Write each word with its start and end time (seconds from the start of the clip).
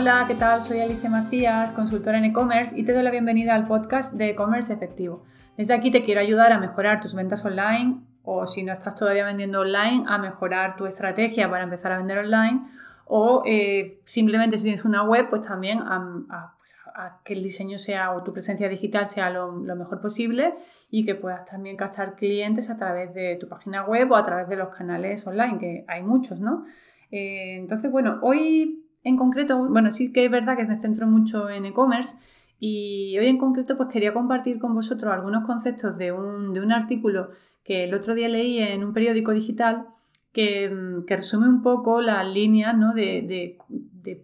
Hola, 0.00 0.24
¿qué 0.26 0.34
tal? 0.34 0.62
Soy 0.62 0.80
Alicia 0.80 1.10
Macías, 1.10 1.74
consultora 1.74 2.16
en 2.16 2.24
e-commerce 2.24 2.74
y 2.74 2.84
te 2.84 2.94
doy 2.94 3.02
la 3.02 3.10
bienvenida 3.10 3.54
al 3.54 3.66
podcast 3.66 4.14
de 4.14 4.30
e-commerce 4.30 4.72
efectivo. 4.72 5.24
Desde 5.58 5.74
aquí 5.74 5.90
te 5.90 6.02
quiero 6.02 6.22
ayudar 6.22 6.52
a 6.52 6.58
mejorar 6.58 7.02
tus 7.02 7.14
ventas 7.14 7.44
online 7.44 8.00
o 8.22 8.46
si 8.46 8.62
no 8.62 8.72
estás 8.72 8.94
todavía 8.94 9.26
vendiendo 9.26 9.60
online, 9.60 10.04
a 10.08 10.16
mejorar 10.16 10.76
tu 10.76 10.86
estrategia 10.86 11.50
para 11.50 11.64
empezar 11.64 11.92
a 11.92 11.98
vender 11.98 12.16
online 12.16 12.62
o 13.04 13.42
eh, 13.44 14.00
simplemente 14.06 14.56
si 14.56 14.64
tienes 14.64 14.86
una 14.86 15.02
web, 15.02 15.28
pues 15.28 15.42
también 15.42 15.80
pues 15.80 16.76
a, 16.94 17.20
que 17.22 17.34
el 17.34 17.42
diseño 17.42 17.78
sea 17.78 18.12
o 18.12 18.22
tu 18.22 18.32
presencia 18.32 18.70
digital 18.70 19.06
sea 19.06 19.28
lo, 19.28 19.52
mejor 19.52 20.00
posible 20.00 20.54
y 20.90 21.04
que 21.04 21.14
puedas 21.14 21.44
también 21.44 21.76
captar 21.76 22.16
clientes 22.16 22.70
a 22.70 22.78
través 22.78 23.12
de 23.12 23.36
tu 23.36 23.48
página 23.48 23.84
web 23.84 24.10
o 24.10 24.16
a 24.16 24.24
través 24.24 24.48
de 24.48 24.56
los 24.56 24.74
canales 24.74 25.26
online, 25.26 25.58
que 25.58 25.84
hay 25.88 26.02
muchos, 26.02 26.40
¿no? 26.40 26.64
Eh, 27.10 27.56
entonces, 27.56 27.90
bueno, 27.90 28.18
hoy 28.22 28.79
en 29.02 29.16
concreto, 29.16 29.66
bueno, 29.68 29.90
sí 29.90 30.12
que 30.12 30.24
es 30.24 30.30
verdad 30.30 30.56
que 30.56 30.64
me 30.64 30.80
centro 30.80 31.06
mucho 31.06 31.48
en 31.48 31.64
e-commerce 31.64 32.16
y 32.58 33.16
hoy 33.18 33.26
en 33.26 33.38
concreto 33.38 33.76
pues 33.76 33.88
quería 33.88 34.12
compartir 34.12 34.58
con 34.58 34.74
vosotros 34.74 35.12
algunos 35.12 35.46
conceptos 35.46 35.96
de 35.96 36.12
un, 36.12 36.72
artículo 36.72 37.30
que 37.64 37.84
el 37.84 37.94
otro 37.94 38.14
día 38.14 38.28
leí 38.28 38.58
en 38.58 38.84
un 38.84 38.92
periódico 38.92 39.32
digital 39.32 39.86
que, 40.32 40.70
resume 41.08 41.48
un 41.48 41.62
poco 41.62 42.02
las 42.02 42.26
líneas 42.26 42.76
¿no? 42.76 42.92
de, 42.92 43.56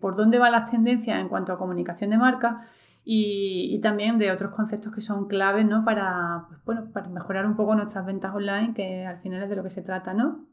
por 0.01 0.17
dónde 0.17 0.39
van 0.39 0.53
las 0.53 0.71
tendencias 0.71 1.19
en 1.19 1.29
cuanto 1.29 1.53
a 1.53 1.59
comunicación 1.59 2.11
de 2.11 2.19
marca 2.19 2.69
y, 3.05 3.79
también 3.83 4.19
de 4.19 4.31
otros 4.33 4.53
conceptos 4.53 4.93
que 4.93 5.01
son 5.01 5.29
claves 5.29 5.65
¿no? 5.65 5.85
para, 5.85 6.47
pues, 6.49 6.61
bueno, 6.65 6.93
para 6.93 7.09
mejorar 7.09 7.47
un 7.47 7.57
poco 7.57 7.75
nuestras 7.75 8.05
ventas 8.05 8.35
online, 8.35 8.75
que 8.75 9.07
al 9.07 9.19
final 9.21 9.43
es 9.45 9.49
de 9.49 9.57
lo 9.57 9.63
que 9.63 9.71
se 9.71 9.83
trata. 9.83 10.13
¿no? 10.13 10.45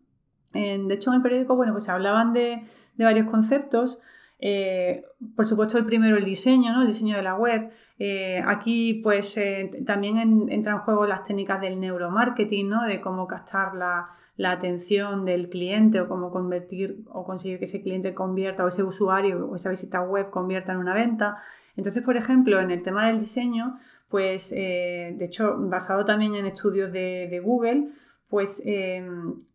De 0.54 0.94
hecho, 0.94 1.10
en 1.10 1.18
el 1.18 1.22
periódico, 1.22 1.56
bueno, 1.56 1.72
pues 1.72 1.86
se 1.86 1.92
hablaban 1.92 2.34
de, 2.34 2.64
varios 2.98 3.30
conceptos. 3.30 4.00
Eh, 4.40 5.06
por 5.36 5.46
supuesto, 5.46 5.78
el 5.78 5.86
primero, 5.86 6.18
el 6.18 6.26
diseño, 6.26 6.74
¿no? 6.74 6.82
El 6.82 6.88
diseño 6.88 7.16
de 7.16 7.24
la 7.24 7.36
web. 7.36 7.72
Eh, 7.98 8.44
aquí, 8.46 9.00
pues, 9.04 9.38
eh, 9.38 9.72
también 9.86 10.18
entran 10.50 10.78
en 10.78 10.82
juego 10.82 11.06
las 11.06 11.24
técnicas 11.24 11.62
del 11.62 11.80
neuromarketing, 11.80 12.70
¿no? 12.70 12.84
De 12.84 13.02
cómo 13.02 13.28
captar 13.28 13.74
la, 13.76 14.10
atención 14.52 15.26
del 15.26 15.50
cliente 15.50 16.02
o 16.02 16.08
cómo 16.08 16.32
convertir 16.32 17.04
o 17.12 17.24
conseguir 17.24 17.60
que 17.60 17.66
ese 17.66 17.82
cliente 17.82 18.14
convierta 18.14 18.66
o 18.66 18.68
ese 18.68 18.84
usuario 18.84 19.48
o 19.48 19.56
esa 19.56 19.70
visita 19.70 20.02
web 20.02 20.30
convierta 20.30 20.74
en 20.74 20.80
una 20.80 20.94
venta. 20.94 21.38
Entonces, 21.78 22.04
por 22.04 22.18
ejemplo, 22.18 22.60
en 22.60 22.72
el 22.72 22.84
tema 22.84 23.08
del 23.08 23.20
diseño, 23.20 23.80
pues, 24.10 24.52
de 24.52 25.24
hecho, 25.24 25.56
basado 25.58 26.04
también 26.06 26.36
en 26.36 26.46
estudios 26.46 26.92
de, 26.92 27.28
de 27.30 27.40
Google, 27.40 27.90
pues 28.34 28.64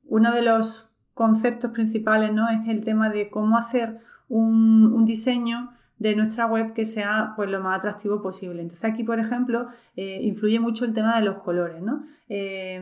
uno 0.05 0.33
de 0.33 0.43
los 0.43 0.95
conceptos 1.15 1.73
principales 1.73 2.33
¿no? 2.33 2.49
es 2.49 2.69
el 2.69 2.85
tema 2.85 3.11
de 3.11 3.29
cómo 3.29 3.59
hacer 3.59 3.99
un, 4.29 5.05
diseño 5.05 5.73
de 5.99 6.15
nuestra 6.15 6.47
web 6.47 6.75
que 6.75 6.85
sea 6.85 7.33
pues, 7.35 7.51
lo 7.51 7.61
más 7.61 7.77
atractivo 7.77 8.23
posible. 8.23 8.63
Entonces 8.63 8.89
aquí, 8.89 9.03
por 9.03 9.19
ejemplo, 9.19 9.67
eh, 9.97 10.21
influye 10.23 10.61
mucho 10.61 10.85
el 10.85 10.95
tema 10.95 11.17
de 11.17 11.23
los 11.23 11.39
colores. 11.39 11.83
¿no? 11.83 12.05
Eh, 12.29 12.81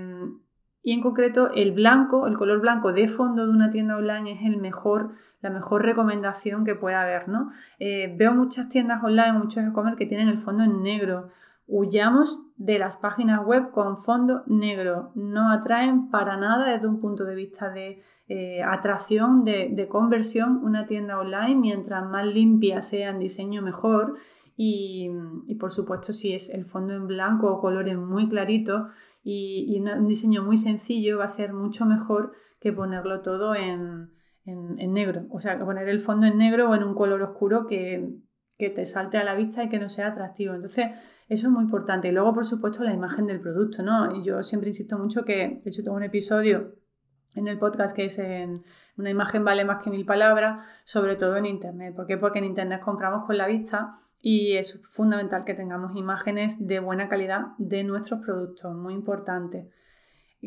y 0.83 0.93
en 0.93 1.01
concreto 1.01 1.51
el 1.55 1.73
blanco, 1.73 2.27
el 2.27 2.37
color 2.37 2.61
blanco 2.61 2.93
de 2.93 3.09
fondo 3.09 3.47
de 3.47 3.53
una 3.53 3.71
tienda 3.71 3.97
online 3.97 4.33
es 4.33 4.43
el 4.45 4.59
mejor, 4.59 5.13
la 5.41 5.49
mejor 5.49 5.83
recomendación 5.83 6.67
que 6.67 6.75
pueda 6.75 7.01
haber. 7.01 7.31
¿no? 7.31 7.53
Eh, 7.79 8.15
veo 8.19 8.35
muchas 8.35 8.69
tiendas 8.69 9.03
online, 9.03 9.33
muchos 9.33 9.65
e-commerce 9.65 9.97
que 9.97 10.05
tienen 10.05 10.29
el 10.29 10.37
fondo 10.37 10.63
en 10.63 10.83
negro 10.83 11.31
Huyamos 11.69 12.45
de 12.57 12.79
las 12.79 12.97
páginas 12.97 13.45
web 13.45 13.73
con 13.73 13.97
fondo 13.97 14.45
negro. 14.47 15.11
No 15.17 15.51
atraen 15.51 16.11
para 16.11 16.37
nada 16.37 16.73
desde 16.73 16.87
un 16.87 17.01
punto 17.01 17.25
de 17.25 17.35
vista 17.35 17.71
de 17.71 18.01
eh, 18.29 18.63
atracción, 18.63 19.45
de, 19.45 19.89
conversión, 19.91 20.65
una 20.65 20.87
tienda 20.87 21.19
online. 21.19 21.57
Mientras 21.57 22.09
más 22.09 22.25
limpia 22.25 22.83
sea 22.83 23.11
en 23.11 23.19
diseño, 23.19 23.63
mejor. 23.63 24.15
Y, 24.57 25.11
por 25.59 25.73
supuesto, 25.73 26.13
si 26.13 26.33
es 26.33 26.51
el 26.51 26.65
fondo 26.65 26.95
en 26.95 27.09
blanco 27.09 27.53
o 27.53 27.61
colores 27.61 27.99
muy 27.99 28.29
claritos 28.29 28.83
y, 29.25 29.81
un 29.81 30.07
diseño 30.07 30.45
muy 30.45 30.57
sencillo, 30.57 31.19
va 31.19 31.25
a 31.25 31.29
ser 31.29 31.53
mucho 31.53 31.85
mejor 31.85 32.33
que 32.61 32.73
ponerlo 32.73 33.23
todo 33.23 33.57
en, 33.57 34.13
en 34.45 34.93
negro. 34.93 35.27
O 35.31 35.41
sea, 35.41 35.59
poner 35.59 35.89
el 35.89 35.99
fondo 35.99 36.27
en 36.27 36.39
negro 36.39 36.71
o 36.71 36.75
en 36.77 36.85
un 36.85 36.95
color 36.95 37.23
oscuro 37.23 37.67
que 37.67 38.09
que 38.59 38.71
te 38.71 38.87
salte 38.87 39.19
a 39.19 39.25
la 39.25 39.35
vista 39.35 39.63
y 39.63 39.69
que 39.69 39.79
no 39.79 39.89
sea 39.89 40.09
atractivo. 40.09 40.55
Entonces, 40.55 40.87
eso 41.29 41.47
es 41.47 41.53
muy 41.53 41.65
importante. 41.65 42.09
Y 42.09 42.13
luego, 42.13 42.35
por 42.35 42.45
supuesto, 42.45 42.83
la 42.83 42.93
imagen 42.93 43.27
del 43.27 43.41
producto, 43.41 43.83
¿no? 43.83 44.17
Y 44.17 44.25
yo 44.25 44.43
siempre 44.43 44.69
insisto 44.69 44.99
mucho 44.99 45.25
que, 45.25 45.61
de 45.63 45.71
hecho, 45.71 45.83
tengo 45.83 45.97
un 45.97 46.03
episodio 46.03 46.75
en 47.35 47.49
el 47.49 47.59
podcast 47.59 47.95
que 47.95 48.07
es 48.07 48.19
en 48.19 48.65
una 48.97 49.11
imagen 49.11 49.45
vale 49.45 49.65
más 49.65 49.83
que 49.83 49.91
mil 49.91 50.07
palabras, 50.07 50.65
sobre 50.85 51.17
todo 51.17 51.37
en 51.37 51.47
Internet. 51.47 51.95
¿Por 51.95 52.07
qué? 52.07 52.17
Porque 52.17 52.39
en 52.39 52.47
Internet 52.47 52.81
compramos 52.81 53.27
con 53.27 53.37
la 53.37 53.47
vista 53.47 53.99
y 54.21 54.57
es 54.57 54.83
fundamental 54.91 55.45
que 55.45 55.55
tengamos 55.55 55.95
imágenes 55.95 56.67
de 56.67 56.81
buena 56.81 57.09
calidad 57.09 57.49
de 57.59 57.85
nuestros 57.85 58.21
productos, 58.21 58.75
muy 58.75 58.95
importante. 58.95 59.71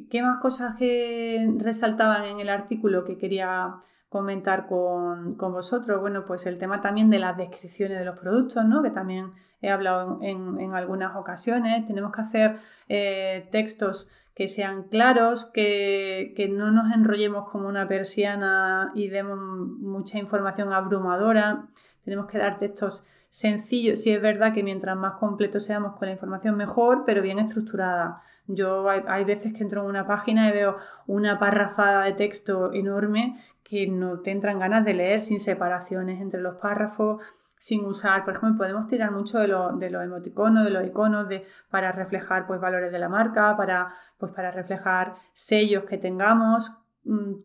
¿Qué 0.09 0.21
más 0.21 0.41
cosas 0.41 0.75
que 0.77 1.47
resaltaban 1.57 2.25
en 2.25 2.39
el 2.39 2.49
artículo 2.49 3.03
que 3.03 3.17
quería 3.17 3.75
comentar 4.09 4.67
con, 4.67 5.37
vosotros. 5.37 6.01
Bueno, 6.01 6.25
pues 6.25 6.45
el 6.45 6.57
tema 6.57 6.81
también 6.81 7.09
de 7.09 7.19
las 7.19 7.37
descripciones 7.37 7.99
de 7.99 8.05
los 8.05 8.17
productos, 8.17 8.65
¿no? 8.65 8.81
Que 8.81 8.89
también 8.89 9.33
he 9.61 9.69
hablado 9.69 10.19
en, 10.21 10.73
algunas 10.73 11.15
ocasiones. 11.15 11.85
Tenemos 11.85 12.11
que 12.11 12.21
hacer 12.21 12.57
eh, 12.87 13.47
textos 13.51 14.09
que 14.35 14.47
sean 14.47 14.83
claros, 14.83 15.45
que, 15.45 16.33
que, 16.35 16.47
no 16.47 16.71
nos 16.71 16.93
enrollemos 16.93 17.49
como 17.49 17.67
una 17.67 17.87
persiana 17.87 18.91
y 18.95 19.09
demos 19.09 19.37
mucha 19.37 20.17
información 20.17 20.73
abrumadora. 20.73 21.67
Tenemos 22.03 22.25
que 22.27 22.37
dar 22.37 22.57
textos 22.57 23.05
sencillo. 23.29 23.95
Sí 23.95 24.11
es 24.11 24.21
verdad 24.21 24.53
que 24.53 24.63
mientras 24.63 24.97
más 24.97 25.13
completos 25.19 25.65
seamos 25.65 25.95
con 25.97 26.07
la 26.07 26.13
información 26.13 26.57
mejor, 26.57 27.03
pero 27.05 27.21
bien 27.21 27.39
estructurada. 27.39 28.21
Yo 28.51 28.89
hay, 28.89 29.23
veces 29.25 29.53
que 29.53 29.61
entro 29.61 29.83
en 29.83 29.89
una 29.89 30.07
página 30.07 30.49
y 30.49 30.51
veo 30.51 30.77
una 31.05 31.37
parrafada 31.37 32.05
de 32.05 32.13
texto 32.13 32.73
enorme 32.73 33.37
que 33.63 33.87
no 33.87 34.21
te 34.21 34.31
entran 34.31 34.57
ganas 34.57 34.83
de 34.83 34.95
leer 34.95 35.21
sin 35.21 35.39
separaciones 35.39 36.19
entre 36.19 36.41
los 36.41 36.55
párrafos, 36.55 37.21
sin 37.59 37.85
usar, 37.85 38.25
por 38.25 38.35
ejemplo, 38.35 38.57
podemos 38.57 38.87
tirar 38.87 39.11
mucho 39.11 39.37
de, 39.37 39.53
de 39.77 39.91
los 39.91 40.03
emoticonos, 40.03 40.63
de 40.63 40.71
los 40.71 40.83
iconos 40.83 41.29
de, 41.29 41.45
para 41.69 41.91
reflejar 41.91 42.47
pues, 42.47 42.59
valores 42.59 42.91
de 42.91 42.97
la 42.97 43.07
marca, 43.07 43.55
para, 43.55 43.93
pues, 44.17 44.31
para 44.31 44.49
reflejar 44.49 45.13
sellos 45.31 45.83
que 45.83 45.99
tengamos, 45.99 46.71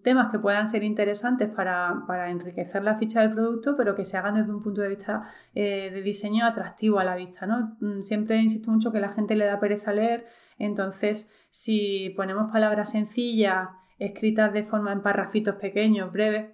temas 0.02 0.30
que 0.30 0.38
puedan 0.38 0.66
ser 0.66 0.82
interesantes 0.82 1.48
para, 1.48 2.28
enriquecer 2.28 2.82
la 2.82 2.96
ficha 2.96 3.20
del 3.20 3.32
producto, 3.32 3.76
pero 3.76 3.94
que 3.94 4.04
se 4.04 4.16
hagan 4.16 4.34
desde 4.34 4.52
un 4.52 4.62
punto 4.62 4.82
de 4.82 4.88
vista 4.88 5.22
eh, 5.54 5.90
de 5.90 6.02
diseño 6.02 6.44
atractivo 6.44 6.98
a 6.98 7.04
la 7.04 7.16
vista. 7.16 7.46
¿no? 7.46 7.76
Mm, 7.80 8.00
siempre 8.00 8.36
insisto 8.36 8.70
mucho 8.70 8.92
que 8.92 9.00
la 9.00 9.12
gente 9.12 9.36
le 9.36 9.46
da 9.46 9.60
pereza 9.60 9.92
leer, 9.92 10.26
entonces 10.58 11.30
si 11.50 12.12
ponemos 12.16 12.50
palabras 12.50 12.90
sencillas, 12.90 13.68
escritas 13.98 14.52
de 14.52 14.64
forma 14.64 14.92
en 14.92 15.02
parrafitos 15.02 15.56
pequeños, 15.56 16.12
breves, 16.12 16.50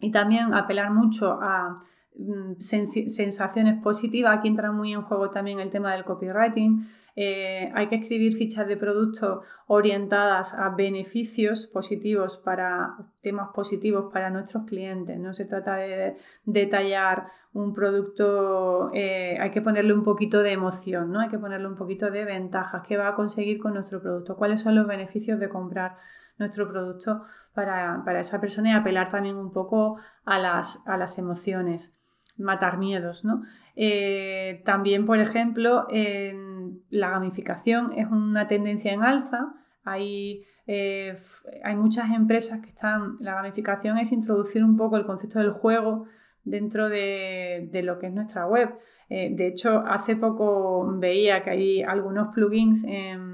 y 0.00 0.10
también 0.12 0.54
apelar 0.54 0.92
mucho 0.92 1.38
a 1.42 1.80
mm, 2.16 2.60
sensaciones 2.60 3.82
positivas, 3.82 4.38
aquí 4.38 4.48
entra 4.48 4.70
muy 4.70 4.92
en 4.92 5.02
juego 5.02 5.30
también 5.30 5.58
el 5.58 5.70
tema 5.70 5.92
del 5.92 6.04
copywriting, 6.04 6.86
eh, 7.20 7.72
hay 7.74 7.88
que 7.88 7.96
escribir 7.96 8.36
fichas 8.36 8.68
de 8.68 8.76
producto 8.76 9.42
orientadas 9.66 10.54
a 10.54 10.68
beneficios 10.68 11.66
positivos 11.66 12.36
para 12.36 12.94
temas 13.22 13.48
positivos 13.52 14.12
para 14.12 14.30
nuestros 14.30 14.66
clientes. 14.66 15.18
No 15.18 15.34
se 15.34 15.44
trata 15.44 15.74
de 15.74 16.16
detallar 16.44 17.26
un 17.52 17.74
producto, 17.74 18.92
eh, 18.94 19.36
hay 19.40 19.50
que 19.50 19.60
ponerle 19.60 19.94
un 19.94 20.04
poquito 20.04 20.44
de 20.44 20.52
emoción, 20.52 21.10
¿no? 21.10 21.18
Hay 21.18 21.28
que 21.28 21.40
ponerle 21.40 21.66
un 21.66 21.74
poquito 21.74 22.08
de 22.08 22.24
ventajas. 22.24 22.84
¿Qué 22.86 22.96
va 22.96 23.08
a 23.08 23.16
conseguir 23.16 23.58
con 23.58 23.74
nuestro 23.74 24.00
producto? 24.00 24.36
¿Cuáles 24.36 24.60
son 24.60 24.76
los 24.76 24.86
beneficios 24.86 25.40
de 25.40 25.48
comprar 25.48 25.96
nuestro 26.38 26.68
producto 26.68 27.24
para, 27.52 28.00
esa 28.20 28.40
persona 28.40 28.70
y 28.70 28.74
apelar 28.74 29.10
también 29.10 29.34
un 29.34 29.50
poco 29.50 29.96
a 30.24 30.38
las, 30.38 30.84
a 30.86 30.96
las 30.96 31.18
emociones? 31.18 31.98
matar 32.36 32.78
miedos, 32.78 33.24
¿no? 33.24 33.42
Eh, 33.74 34.62
también, 34.64 35.06
por 35.06 35.18
ejemplo, 35.18 35.86
en 35.90 36.47
la 36.90 37.10
gamificación 37.10 37.92
es 37.92 38.06
una 38.10 38.48
tendencia 38.48 38.92
en 38.92 39.04
alza. 39.04 39.54
Hay, 39.84 40.44
eh, 40.66 41.18
hay 41.64 41.76
muchas 41.76 42.10
empresas 42.10 42.60
que 42.60 42.68
están. 42.68 43.16
La 43.20 43.34
gamificación 43.34 43.98
es 43.98 44.12
introducir 44.12 44.64
un 44.64 44.76
poco 44.76 44.96
el 44.96 45.06
concepto 45.06 45.38
del 45.38 45.52
juego 45.52 46.06
dentro 46.44 46.88
de, 46.88 47.70
lo 47.84 47.98
que 47.98 48.06
es 48.06 48.12
nuestra 48.12 48.46
web. 48.46 48.74
Eh, 49.08 49.30
de 49.34 49.46
hecho, 49.48 49.84
hace 49.86 50.16
poco 50.16 50.86
veía 50.98 51.42
que 51.42 51.50
hay 51.50 51.82
algunos 51.82 52.34
plugins 52.34 52.84
en 52.84 53.28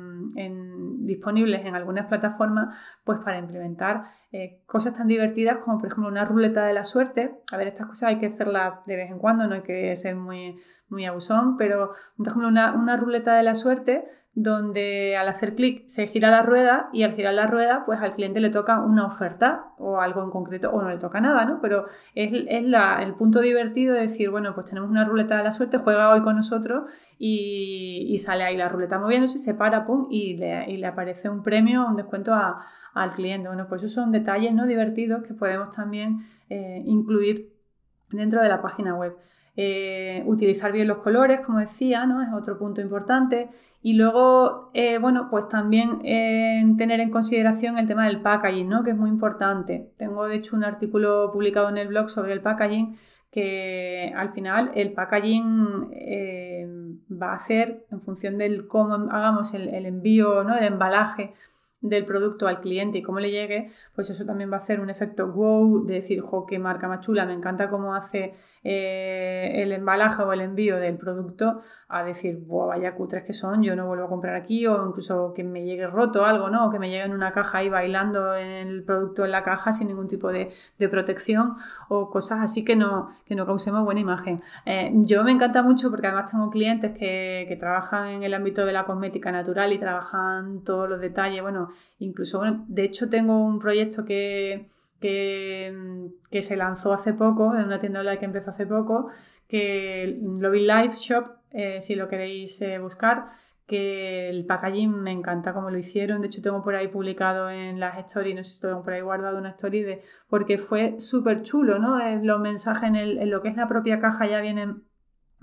disponibles 1.06 1.64
en 1.64 1.74
algunas 1.74 2.06
plataformas 2.06 2.76
pues 3.04 3.18
para 3.24 3.38
implementar 3.38 4.04
eh, 4.36 4.58
cosas 4.66 4.94
tan 4.94 5.06
divertidas 5.06 5.58
como 5.58 5.78
por 5.78 5.86
ejemplo 5.86 6.10
una 6.10 6.24
ruleta 6.24 6.66
de 6.66 6.72
la 6.72 6.82
suerte. 6.82 7.38
A 7.52 7.56
ver, 7.56 7.68
estas 7.68 7.86
cosas 7.86 8.08
hay 8.08 8.18
que 8.18 8.26
hacerlas 8.26 8.84
de 8.84 8.96
vez 8.96 9.08
en 9.08 9.20
cuando, 9.20 9.46
no 9.46 9.54
hay 9.54 9.62
que 9.62 9.94
ser 9.94 10.16
muy, 10.16 10.56
muy 10.88 11.04
abusón, 11.04 11.56
pero 11.56 11.92
por 12.16 12.26
ejemplo 12.26 12.48
una, 12.48 12.96
ruleta 12.96 13.36
de 13.36 13.44
la 13.44 13.54
suerte 13.54 14.08
donde 14.32 15.16
al 15.16 15.28
hacer 15.28 15.54
clic 15.54 15.84
se 15.86 16.08
gira 16.08 16.32
la 16.32 16.42
rueda 16.42 16.88
y 16.92 17.04
al 17.04 17.14
girar 17.14 17.34
la 17.34 17.46
rueda, 17.46 17.84
pues 17.86 18.00
al 18.00 18.12
cliente 18.12 18.40
le 18.40 18.50
toca 18.50 18.80
una 18.80 19.06
oferta 19.06 19.66
o 19.78 20.00
algo 20.00 20.24
en 20.24 20.30
concreto 20.30 20.72
o 20.72 20.82
no 20.82 20.90
le 20.90 20.98
toca 20.98 21.20
nada, 21.20 21.44
¿no? 21.44 21.60
Pero 21.60 21.86
es, 22.16 22.32
el 22.32 23.14
punto 23.14 23.38
divertido 23.38 23.94
de 23.94 24.08
decir, 24.08 24.30
bueno, 24.30 24.52
pues 24.54 24.66
tenemos 24.66 24.90
una 24.90 25.04
ruleta 25.04 25.36
de 25.36 25.44
la 25.44 25.52
suerte, 25.52 25.78
juega 25.78 26.10
hoy 26.10 26.22
con 26.22 26.34
nosotros 26.34 26.90
y, 27.16 28.16
sale 28.18 28.42
ahí 28.42 28.56
la 28.56 28.68
ruleta 28.68 28.98
moviéndose, 28.98 29.38
se 29.38 29.54
para, 29.54 29.86
pum, 29.86 30.08
y 30.10 30.36
le, 30.36 30.86
aparece 30.86 31.28
un 31.28 31.44
premio, 31.44 31.86
un 31.86 31.94
descuento 31.94 32.34
al 32.94 33.10
cliente. 33.10 33.48
Bueno, 33.48 33.66
pues 33.68 33.82
esos 33.82 33.92
son 33.92 34.12
detalles 34.12 34.54
no 34.54 34.66
divertidos 34.66 35.22
que 35.24 35.34
podemos 35.34 35.70
también 35.70 36.26
eh, 36.48 36.82
incluir 36.86 37.52
dentro 38.10 38.40
de 38.40 38.48
la 38.48 38.62
página 38.62 38.94
web. 38.94 39.16
Eh, 39.56 40.22
utilizar 40.26 40.72
bien 40.72 40.88
los 40.88 40.98
colores, 40.98 41.40
como 41.40 41.58
decía, 41.58 42.06
¿no? 42.06 42.22
Es 42.22 42.28
otro 42.32 42.58
punto 42.58 42.80
importante. 42.80 43.50
Y 43.82 43.94
luego, 43.94 44.70
eh, 44.72 44.98
bueno, 44.98 45.28
pues 45.30 45.48
también 45.48 45.98
tener 46.78 47.00
en 47.00 47.10
consideración 47.10 47.76
el 47.76 47.86
tema 47.86 48.06
del 48.06 48.22
packaging, 48.22 48.68
¿no? 48.68 48.82
Que 48.82 48.90
es 48.90 48.96
muy 48.96 49.10
importante. 49.10 49.92
Tengo, 49.98 50.26
de 50.26 50.36
hecho, 50.36 50.56
un 50.56 50.64
artículo 50.64 51.30
publicado 51.32 51.68
en 51.68 51.76
el 51.76 51.88
blog 51.88 52.08
sobre 52.08 52.32
el 52.32 52.40
packaging 52.40 52.96
que 53.30 54.12
al 54.16 54.30
final 54.30 54.70
el 54.76 54.92
packaging 54.92 55.90
va 57.10 57.32
a 57.32 57.34
hacer 57.34 57.84
en 57.90 58.00
función 58.00 58.38
del 58.38 58.68
cómo 58.68 58.94
hagamos 59.10 59.54
el, 59.54 59.68
el 59.68 59.86
envío, 59.86 60.44
¿no? 60.44 60.56
El 60.56 60.64
embalaje 60.64 61.34
del 61.84 62.06
producto 62.06 62.46
al 62.46 62.60
cliente 62.60 62.98
y 62.98 63.02
cómo 63.02 63.20
le 63.20 63.30
llegue, 63.30 63.70
pues 63.94 64.08
eso 64.08 64.24
también 64.24 64.50
va 64.50 64.56
a 64.56 64.60
hacer 64.60 64.80
un 64.80 64.88
efecto 64.88 65.30
wow 65.30 65.84
de 65.84 65.94
decir, 65.94 66.22
jo, 66.22 66.46
qué 66.46 66.58
marca 66.58 66.88
más 66.88 67.00
chula, 67.00 67.26
me 67.26 67.34
encanta 67.34 67.68
cómo 67.68 67.94
hace 67.94 68.34
eh, 68.62 69.52
el 69.56 69.70
embalaje 69.70 70.22
o 70.22 70.32
el 70.32 70.40
envío 70.40 70.76
del 70.78 70.96
producto, 70.96 71.60
a 71.88 72.02
decir, 72.02 72.42
vaya 72.46 72.94
cutres 72.94 73.22
que 73.24 73.34
son, 73.34 73.62
yo 73.62 73.76
no 73.76 73.86
vuelvo 73.86 74.06
a 74.06 74.08
comprar 74.08 74.34
aquí, 74.34 74.66
o 74.66 74.88
incluso 74.88 75.34
que 75.34 75.44
me 75.44 75.62
llegue 75.62 75.86
roto 75.86 76.24
algo, 76.24 76.48
¿no? 76.48 76.66
O 76.66 76.70
que 76.70 76.78
me 76.78 76.88
llegue 76.88 77.04
en 77.04 77.12
una 77.12 77.32
caja 77.32 77.58
ahí 77.58 77.68
bailando 77.68 78.34
el 78.34 78.82
producto 78.82 79.26
en 79.26 79.30
la 79.30 79.42
caja 79.42 79.72
sin 79.72 79.88
ningún 79.88 80.08
tipo 80.08 80.32
de, 80.32 80.50
protección, 80.90 81.56
o 81.88 82.10
cosas 82.10 82.40
así 82.40 82.64
que 82.64 82.76
no, 82.76 83.10
que 83.26 83.34
no 83.34 83.44
causemos 83.44 83.84
buena 83.84 84.00
imagen. 84.00 84.42
Eh, 84.64 84.90
yo 84.94 85.22
me 85.22 85.32
encanta 85.32 85.62
mucho 85.62 85.90
porque 85.90 86.06
además 86.06 86.30
tengo 86.30 86.50
clientes 86.50 86.92
que, 86.98 87.44
que 87.48 87.56
trabajan 87.56 88.08
en 88.08 88.22
el 88.22 88.32
ámbito 88.32 88.64
de 88.64 88.72
la 88.72 88.84
cosmética 88.84 89.30
natural 89.30 89.72
y 89.72 89.78
trabajan 89.78 90.62
todos 90.64 90.88
los 90.88 91.00
detalles, 91.00 91.42
bueno, 91.42 91.68
incluso, 91.98 92.38
bueno, 92.38 92.64
de 92.68 92.84
hecho 92.84 93.08
tengo 93.08 93.38
un 93.38 93.58
proyecto 93.58 94.04
que, 94.04 94.66
que, 95.00 96.42
se 96.42 96.56
lanzó 96.56 96.92
hace 96.92 97.12
poco, 97.12 97.52
de 97.52 97.64
una 97.64 97.78
tienda 97.78 98.00
online 98.00 98.18
que 98.18 98.24
empezó 98.24 98.50
hace 98.50 98.66
poco, 98.66 99.08
que 99.48 100.18
Lobby 100.22 100.66
Life 100.66 100.96
Shop, 100.98 101.26
eh, 101.50 101.80
si 101.80 101.94
lo 101.94 102.08
queréis 102.08 102.60
eh, 102.62 102.78
buscar, 102.78 103.28
que 103.66 104.28
el 104.28 104.44
packaging 104.44 104.90
me 104.90 105.10
encanta 105.10 105.54
como 105.54 105.70
lo 105.70 105.78
hicieron. 105.78 106.20
De 106.20 106.26
hecho, 106.26 106.42
tengo 106.42 106.62
por 106.62 106.74
ahí 106.74 106.88
publicado 106.88 107.50
en 107.50 107.80
las 107.80 107.98
stories, 107.98 108.36
no 108.36 108.42
sé 108.42 108.52
si 108.54 108.60
tengo 108.60 108.82
por 108.82 108.92
ahí 108.92 109.00
guardado 109.00 109.38
una 109.38 109.50
story 109.50 109.82
de. 109.82 110.02
porque 110.28 110.58
fue 110.58 111.00
súper 111.00 111.42
chulo, 111.42 111.78
¿no? 111.78 112.00
Eh, 112.00 112.20
los 112.22 112.40
mensajes 112.40 112.84
en, 112.84 112.96
en, 112.96 113.30
lo 113.30 113.42
que 113.42 113.48
es 113.48 113.56
la 113.56 113.66
propia 113.68 114.00
caja 114.00 114.26
ya 114.26 114.40
vienen 114.40 114.84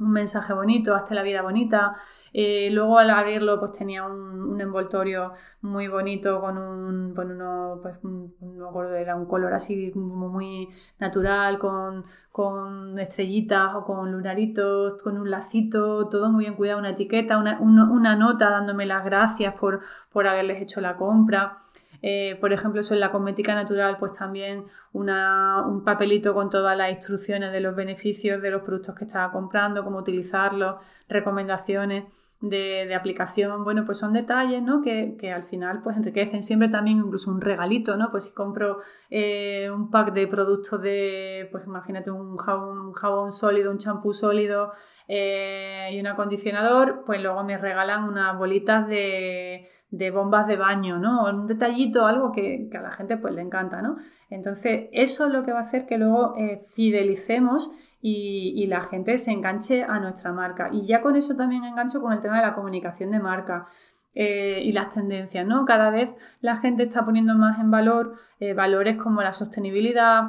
un 0.01 0.11
mensaje 0.11 0.53
bonito, 0.53 0.95
hasta 0.95 1.13
la 1.15 1.23
vida 1.23 1.41
bonita. 1.41 1.95
Eh, 2.33 2.69
luego 2.71 2.97
al 2.97 3.09
abrirlo 3.09 3.59
pues 3.59 3.73
tenía 3.73 4.05
un, 4.05 4.59
envoltorio 4.61 5.33
muy 5.61 5.87
bonito 5.87 6.39
con 6.39 6.57
un, 6.57 7.13
con 7.13 7.31
uno, 7.31 7.79
pues 7.81 7.95
no 8.03 8.67
acuerdo, 8.69 8.95
era 8.95 9.15
un 9.15 9.25
color 9.25 9.53
así 9.53 9.91
como 9.91 10.29
muy 10.29 10.69
natural, 10.99 11.57
con, 11.59 12.03
con 12.31 12.97
estrellitas 12.99 13.75
o 13.75 13.83
con 13.85 14.11
lunaritos, 14.11 15.01
con 15.01 15.17
un 15.17 15.29
lacito, 15.29 16.07
todo 16.09 16.31
muy 16.31 16.45
bien 16.45 16.55
cuidado, 16.55 16.79
una 16.79 16.91
etiqueta, 16.91 17.37
una, 17.37 17.59
una 17.59 18.15
nota 18.15 18.49
dándome 18.49 18.85
las 18.85 19.03
gracias 19.03 19.55
por, 19.55 19.81
por 20.11 20.27
haberles 20.27 20.61
hecho 20.61 20.79
la 20.81 20.95
compra. 20.95 21.55
Eh, 22.01 22.37
por 22.41 22.51
ejemplo, 22.51 22.81
eso 22.81 22.93
en 22.93 22.99
la 22.99 23.11
cosmética 23.11 23.53
natural, 23.53 23.97
pues 23.99 24.13
también 24.13 24.65
un 24.93 25.83
papelito 25.85 26.33
con 26.33 26.49
todas 26.49 26.75
las 26.75 26.91
instrucciones 26.91 27.51
de 27.51 27.59
los 27.59 27.75
beneficios 27.75 28.41
de 28.41 28.51
los 28.51 28.61
productos 28.63 28.95
que 28.95 29.05
estaba 29.05 29.31
comprando, 29.31 29.83
cómo 29.83 29.99
utilizarlos, 29.99 30.75
recomendaciones. 31.07 32.05
De, 32.41 32.95
aplicación, 32.95 33.63
bueno, 33.63 33.85
pues 33.85 33.99
son 33.99 34.13
detalles, 34.13 34.63
¿no? 34.63 34.81
Que, 34.81 35.15
al 35.31 35.43
final 35.43 35.83
pues 35.83 35.95
enriquecen 35.95 36.41
siempre 36.41 36.69
también 36.69 36.97
incluso 36.97 37.29
un 37.29 37.39
regalito, 37.39 37.97
¿no? 37.97 38.09
Pues 38.09 38.23
si 38.25 38.33
compro 38.33 38.79
eh, 39.11 39.69
un 39.69 39.91
pack 39.91 40.11
de 40.11 40.25
productos 40.25 40.81
de, 40.81 41.47
pues 41.51 41.67
imagínate 41.67 42.09
un 42.09 42.37
jabón, 42.37 42.79
un 42.79 42.93
jabón 42.93 43.31
sólido, 43.31 43.69
un 43.69 43.77
champú 43.77 44.11
sólido, 44.11 44.71
eh, 45.13 45.89
y 45.91 45.99
un 45.99 46.07
acondicionador, 46.07 47.03
pues 47.05 47.21
luego 47.21 47.43
me 47.43 47.57
regalan 47.57 48.05
unas 48.05 48.37
bolitas 48.37 48.87
de, 48.87 49.67
bombas 50.13 50.47
de 50.47 50.55
baño, 50.55 50.99
¿no? 50.99 51.25
Un 51.25 51.47
detallito, 51.47 52.05
algo 52.05 52.31
que, 52.31 52.69
a 52.73 52.81
la 52.81 52.91
gente 52.91 53.17
pues 53.17 53.33
le 53.33 53.41
encanta, 53.41 53.81
¿no? 53.81 53.97
Entonces, 54.29 54.87
eso 54.93 55.27
es 55.27 55.33
lo 55.33 55.43
que 55.43 55.51
va 55.51 55.59
a 55.59 55.63
hacer 55.63 55.85
que 55.85 55.97
luego 55.97 56.33
eh, 56.37 56.61
fidelicemos 56.73 57.71
y, 58.01 58.65
la 58.67 58.83
gente 58.83 59.17
se 59.17 59.31
enganche 59.31 59.83
a 59.83 59.99
nuestra 59.99 60.31
marca. 60.31 60.69
Y 60.71 60.85
ya 60.85 61.01
con 61.01 61.17
eso 61.17 61.35
también 61.35 61.65
engancho 61.65 62.01
con 62.01 62.13
el 62.13 62.21
tema 62.21 62.37
de 62.37 62.43
la 62.43 62.55
comunicación 62.55 63.11
de 63.11 63.19
marca. 63.19 63.67
Eh, 64.13 64.61
y 64.63 64.71
las 64.71 64.93
tendencias, 64.93 65.45
¿no? 65.45 65.65
Cada 65.65 65.89
vez 65.89 66.09
la 66.39 66.55
gente 66.55 66.83
está 66.83 67.03
poniendo 67.03 67.35
más 67.35 67.59
en 67.59 67.69
valor 67.69 68.15
valores 68.55 68.97
como 68.97 69.21
la 69.21 69.33
sostenibilidad, 69.33 70.23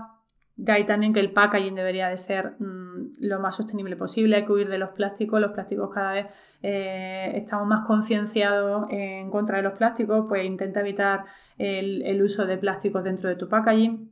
de 0.56 0.72
ahí 0.72 0.84
también 0.84 1.12
que 1.12 1.20
el 1.20 1.32
packaging 1.32 1.74
debería 1.74 2.08
de 2.08 2.16
ser 2.16 2.56
mm, 2.58 2.81
lo 3.18 3.40
más 3.40 3.56
sostenible 3.56 3.96
posible, 3.96 4.36
hay 4.36 4.44
que 4.44 4.52
huir 4.52 4.68
de 4.68 4.78
los 4.78 4.90
plásticos, 4.90 5.40
los 5.40 5.52
plásticos 5.52 5.90
cada 5.92 6.12
vez 6.12 6.26
eh, 6.62 7.32
estamos 7.34 7.66
más 7.66 7.86
concienciados 7.86 8.86
en 8.90 9.30
contra 9.30 9.56
de 9.56 9.62
los 9.64 9.72
plásticos, 9.72 10.26
pues 10.28 10.44
intenta 10.44 10.80
evitar 10.80 11.24
el, 11.58 12.22
uso 12.22 12.46
de 12.46 12.58
plásticos 12.58 13.04
dentro 13.04 13.28
de 13.28 13.36
tu 13.36 13.48
packaging. 13.48 14.10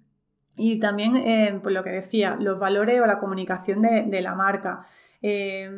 Y 0.57 0.79
también, 0.79 1.17
eh, 1.17 1.59
pues 1.63 1.75
lo 1.75 1.83
que 1.85 1.91
decía, 1.91 2.37
los 2.39 2.59
valores 2.59 3.01
o 3.01 3.07
la 3.07 3.19
comunicación 3.19 3.83
de, 3.83 4.21
la 4.21 4.35
marca. 4.35 4.85
Eh, 5.23 5.71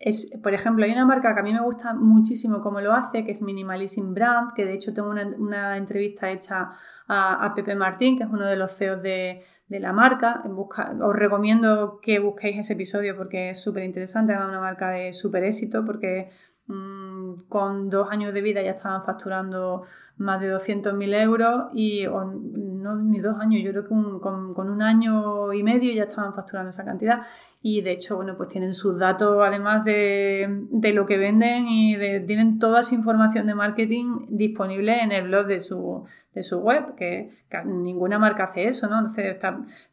es, 0.00 0.32
por 0.42 0.54
ejemplo, 0.54 0.84
hay 0.84 0.92
una 0.92 1.04
marca 1.04 1.34
que 1.34 1.40
a 1.40 1.42
mí 1.42 1.52
me 1.52 1.60
gusta 1.60 1.94
muchísimo 1.94 2.62
cómo 2.62 2.80
lo 2.80 2.92
hace, 2.92 3.24
que 3.24 3.32
es 3.32 3.42
Minimalism 3.42 4.14
Brand, 4.14 4.52
que 4.54 4.64
de 4.64 4.74
hecho 4.74 4.94
tengo 4.94 5.10
una, 5.10 5.76
entrevista 5.76 6.30
hecha 6.30 6.70
a, 7.06 7.44
a, 7.44 7.54
Pepe 7.54 7.74
Martín, 7.74 8.16
que 8.16 8.24
es 8.24 8.30
uno 8.30 8.46
de 8.46 8.56
los 8.56 8.74
CEOs 8.74 9.02
de, 9.02 9.44
de 9.68 9.80
la 9.80 9.92
marca. 9.92 10.42
os 10.44 11.16
recomiendo 11.16 11.98
que 12.00 12.18
busquéis 12.18 12.58
ese 12.58 12.74
episodio 12.74 13.16
porque 13.16 13.50
es 13.50 13.60
súper 13.60 13.84
interesante, 13.84 14.32
además 14.32 14.50
una 14.50 14.60
marca 14.60 14.90
de 14.90 15.12
súper 15.12 15.44
éxito 15.44 15.84
porque 15.84 16.30
mm, 16.66 17.48
con 17.48 17.90
dos 17.90 18.08
años 18.10 18.32
de 18.32 18.42
vida 18.42 18.62
ya 18.62 18.72
estaban 18.72 19.02
facturando 19.02 19.82
más 20.18 20.40
de 20.40 20.54
200.000 20.54 21.22
euros 21.22 21.64
y 21.74 22.06
no 22.86 22.96
ni 22.96 23.20
dos 23.20 23.36
años, 23.40 23.62
yo 23.62 23.70
creo 23.70 23.82
que 23.82 23.88
con, 24.20 24.70
un 24.70 24.82
año 24.82 25.52
y 25.52 25.62
medio 25.62 25.92
ya 25.92 26.04
estaban 26.04 26.34
facturando 26.34 26.70
esa 26.70 26.84
cantidad 26.84 27.22
y 27.62 27.80
de 27.82 27.92
hecho, 27.92 28.16
bueno, 28.16 28.36
pues 28.36 28.48
tienen 28.48 28.72
sus 28.72 28.98
datos 28.98 29.38
además 29.44 29.84
de, 29.84 30.66
lo 30.94 31.06
que 31.06 31.18
venden 31.18 31.66
y 31.66 31.96
tienen 32.26 32.58
toda 32.58 32.80
esa 32.80 32.94
información 32.94 33.46
de 33.46 33.54
marketing 33.54 34.26
disponible 34.28 35.02
en 35.02 35.12
el 35.12 35.24
blog 35.24 35.46
de 35.46 35.60
su, 35.60 36.04
de 36.32 36.42
su 36.42 36.60
web, 36.60 36.94
que, 36.94 37.30
ninguna 37.64 38.18
marca 38.18 38.44
hace 38.44 38.64
eso, 38.64 38.88
¿no? 38.88 38.98
Entonces, 38.98 39.36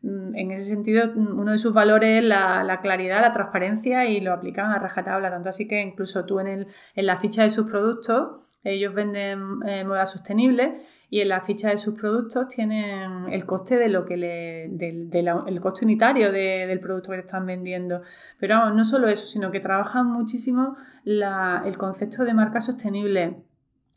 mm, 0.01 0.35
en 0.35 0.51
ese 0.51 0.65
sentido, 0.65 1.11
uno 1.15 1.51
de 1.51 1.57
sus 1.57 1.73
valores 1.73 2.21
es 2.21 2.23
la, 2.23 2.79
claridad, 2.81 3.21
la 3.21 3.31
transparencia 3.31 4.05
y 4.05 4.21
lo 4.21 4.33
aplican 4.33 4.71
a 4.71 4.79
rajatabla, 4.79 5.31
tanto 5.31 5.49
así 5.49 5.67
que 5.67 5.81
incluso 5.81 6.25
tú 6.25 6.39
en, 6.39 6.47
el, 6.47 6.67
en 6.95 7.05
la 7.05 7.17
ficha 7.17 7.43
de 7.43 7.49
sus 7.49 7.67
productos 7.67 8.43
ellos 8.63 8.93
venden 8.93 9.59
eh, 9.65 9.83
moda 9.83 10.05
sostenible 10.05 10.81
y 11.09 11.21
en 11.21 11.29
la 11.29 11.41
ficha 11.41 11.69
de 11.69 11.77
sus 11.77 11.95
productos 11.95 12.47
tienen 12.47 13.27
el 13.31 13.45
coste 13.45 13.77
de 13.77 13.89
lo 13.89 14.05
que 14.05 14.17
le, 14.17 14.65
el 14.65 15.61
coste 15.61 15.85
unitario 15.85 16.31
del 16.31 16.79
producto 16.79 17.11
que 17.11 17.19
están 17.19 17.45
vendiendo. 17.45 18.01
Pero 18.39 18.55
vamos, 18.57 18.75
no 18.75 18.85
solo 18.85 19.07
eso, 19.07 19.27
sino 19.27 19.51
que 19.51 19.59
trabajan 19.59 20.07
muchísimo 20.07 20.75
el 21.05 21.77
concepto 21.77 22.23
de 22.23 22.33
marca 22.33 22.61
sostenible, 22.61 23.43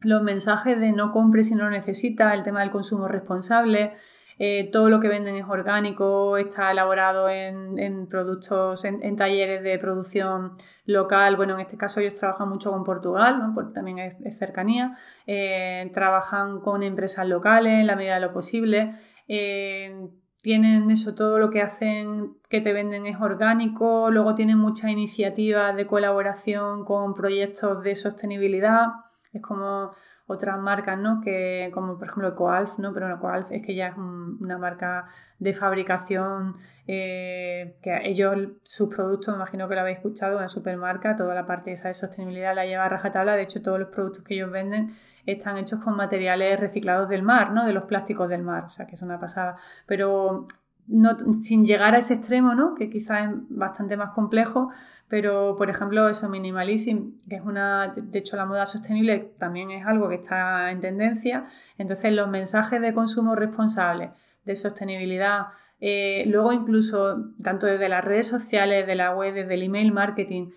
los 0.00 0.23
mensajes 0.23 0.78
de 0.78 0.92
no 0.92 1.11
compre 1.11 1.42
si 1.42 1.54
no 1.54 1.64
lo 1.64 1.70
necesita, 1.70 2.35
el 2.35 2.42
tema 2.42 2.61
del 2.61 2.70
consumo 2.70 3.08
responsable. 3.08 3.94
Eh, 4.38 4.69
todo 4.71 4.90
lo 4.90 5.00
que 5.00 5.09
venden 5.09 5.37
es 5.37 5.47
orgánico, 5.49 6.37
está 6.37 6.71
elaborado 6.71 7.28
en, 7.31 8.07
productos, 8.07 8.85
en, 8.85 9.16
talleres 9.16 9.62
de 9.62 9.78
producción 9.78 10.52
local. 10.85 11.37
Bueno, 11.37 11.55
en 11.55 11.61
este 11.61 11.78
caso 11.78 12.00
ellos 12.00 12.14
trabajan 12.14 12.49
mucho 12.49 12.71
con 12.71 12.85
Portugal, 12.85 13.38
¿no? 13.38 13.55
porque 13.55 13.73
también 13.73 13.99
es, 13.99 14.19
cercanía. 14.38 14.99
Eh, 15.26 15.90
trabajan 15.95 16.61
con 16.61 16.83
empresas 16.83 17.26
locales 17.26 17.81
en 17.81 17.87
la 17.87 17.97
medida 17.97 18.14
de 18.14 18.21
lo 18.21 18.33
posible. 18.33 18.95
Eh, 19.26 20.09
tienen 20.43 20.90
eso, 20.90 21.14
todo 21.14 21.38
lo 21.38 21.50
que 21.50 21.62
hacen, 21.62 22.37
que 22.49 22.61
te 22.61 22.73
venden 22.73 23.07
es 23.07 23.21
orgánico. 23.21 24.11
Luego 24.11 24.35
tienen 24.35 24.59
muchas 24.59 24.90
iniciativas 24.90 25.75
de 25.75 25.87
colaboración 25.87 26.85
con 26.85 27.14
proyectos 27.14 27.83
de 27.83 27.97
sostenibilidad. 27.97 28.87
Es 29.33 29.43
como 29.43 29.93
otras 30.26 30.59
marcas, 30.59 30.99
¿no? 30.99 31.21
Que, 31.21 31.71
como 31.73 31.99
por 31.99 32.09
ejemplo 32.09 32.35
Coalf, 32.35 32.78
¿no? 32.78 32.92
Pero 32.92 33.18
Coalf 33.21 33.50
es 33.52 33.62
que 33.62 33.75
ya 33.75 33.88
es 33.88 33.97
una 33.97 34.59
marca 34.59 35.06
de 35.38 35.54
fabricación 35.54 36.56
eh, 36.87 37.76
que 37.83 38.00
ellos, 38.04 38.37
sus 38.64 38.88
productos, 38.92 39.28
me 39.35 39.37
imagino 39.37 39.68
que 39.68 39.75
lo 39.75 39.83
habéis 39.83 39.99
escuchado, 39.99 40.37
una 40.37 40.49
supermarca, 40.49 41.14
toda 41.14 41.35
la 41.35 41.47
parte 41.47 41.73
esa 41.73 41.88
de 41.88 41.95
sostenibilidad 41.95 42.54
la 42.54 42.66
lleva 42.66 42.87
a 42.87 42.88
rajatabla. 42.88 43.37
De 43.37 43.42
hecho, 43.42 43.62
todos 43.62 43.78
los 43.78 43.88
productos 43.88 44.25
que 44.25 44.35
ellos 44.35 44.50
venden 44.50 44.95
están 45.26 45.59
hechos 45.59 45.80
con 45.80 45.97
materiales 45.97 46.59
reciclados 46.59 47.09
del 47.09 47.23
mar, 47.23 47.52
¿no? 47.52 47.64
De 47.64 47.73
los 47.73 47.85
plásticos 47.85 48.28
del 48.28 48.42
mar, 48.42 48.64
o 48.64 48.71
sea 48.71 48.87
que 48.87 48.97
es 48.97 49.02
una 49.02 49.21
pasada. 49.21 49.56
Pero 49.87 50.47
no, 50.88 51.16
sin 51.33 51.64
llegar 51.64 51.95
a 51.95 51.99
ese 51.99 52.14
extremo, 52.14 52.55
¿no? 52.55 52.75
Que 52.75 52.90
quizás 52.90 53.31
es 53.31 53.37
bastante 53.49 53.97
más 53.97 54.11
complejo, 54.11 54.71
pero, 55.09 55.57
por 55.57 55.71
ejemplo, 55.71 56.09
eso, 56.09 56.28
minimalism, 56.28 57.21
que 57.28 57.37
es 57.37 57.43
una, 57.43 57.95
de 57.97 58.19
hecho, 58.19 58.37
la 58.37 58.45
moda 58.45 58.66
sostenible 58.66 59.33
también 59.38 59.71
es 59.71 59.87
algo 59.87 60.09
que 60.09 60.16
está 60.16 60.71
en 60.73 60.81
tendencia. 60.81 61.47
Entonces, 61.78 62.12
los 62.12 62.28
mensajes 62.28 62.81
de 62.81 62.93
consumo 62.93 63.37
responsable, 63.37 64.11
de 64.45 64.57
sostenibilidad, 64.57 65.47
eh, 65.81 66.25
luego 66.26 66.52
incluso, 66.52 67.33
tanto 67.43 67.66
desde 67.66 67.88
las 67.88 68.05
redes 68.05 68.26
sociales, 68.26 68.87
de 68.87 68.97
la 68.97 69.14
web, 69.14 69.35
desde 69.35 69.55
el 69.55 69.62
email 69.62 69.93
marketing, 69.93 70.50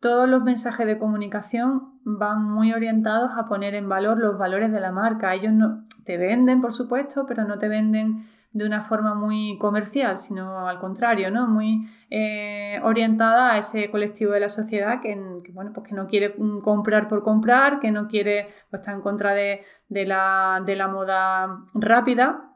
todos 0.00 0.28
los 0.28 0.42
mensajes 0.42 0.86
de 0.86 0.98
comunicación 0.98 1.98
van 2.04 2.44
muy 2.44 2.72
orientados 2.72 3.30
a 3.36 3.46
poner 3.46 3.74
en 3.74 3.88
valor 3.88 4.18
los 4.18 4.36
valores 4.36 4.70
de 4.72 4.80
la 4.80 4.92
marca. 4.92 5.34
Ellos 5.34 5.52
no 5.52 5.84
te 6.04 6.18
venden, 6.18 6.60
por 6.60 6.72
supuesto, 6.72 7.24
pero 7.26 7.44
no 7.44 7.56
te 7.58 7.68
venden 7.68 8.26
de 8.56 8.64
una 8.64 8.82
forma 8.82 9.14
muy 9.14 9.58
comercial, 9.58 10.16
sino 10.16 10.66
al 10.66 10.78
contrario, 10.78 11.30
¿no? 11.30 11.46
Muy 11.46 11.86
eh, 12.08 12.80
orientada 12.82 13.52
a 13.52 13.58
ese 13.58 13.90
colectivo 13.90 14.32
de 14.32 14.40
la 14.40 14.48
sociedad 14.48 15.02
que, 15.02 15.14
bueno, 15.52 15.72
pues 15.74 15.86
que 15.86 15.94
no 15.94 16.06
quiere 16.06 16.34
comprar 16.64 17.06
por 17.06 17.22
comprar, 17.22 17.80
que 17.80 17.90
no 17.90 18.08
quiere, 18.08 18.48
pues 18.70 18.80
está 18.80 18.92
en 18.92 19.02
contra 19.02 19.34
de, 19.34 19.62
la, 19.90 20.62
de 20.64 20.74
la 20.74 20.88
moda 20.88 21.64
rápida 21.74 22.54